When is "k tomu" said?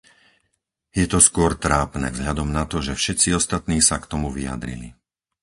4.01-4.27